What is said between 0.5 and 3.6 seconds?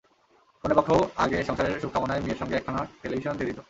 কনেপক্ষও আগে সংসারের সুখ কামনায় মেয়ের সঙ্গে একখানা টেলিভিশন দিয়ে দিত।